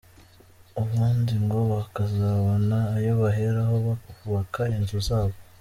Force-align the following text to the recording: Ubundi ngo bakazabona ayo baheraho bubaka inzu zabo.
Ubundi 0.81 1.33
ngo 1.43 1.59
bakazabona 1.73 2.77
ayo 2.95 3.11
baheraho 3.21 3.73
bubaka 4.23 4.61
inzu 4.77 4.97
zabo. 5.07 5.35